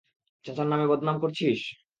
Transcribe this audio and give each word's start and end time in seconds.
চাচার 0.45 0.67
নামে 0.67 0.85
বদনাম 0.87 1.17
করছিস। 1.19 1.59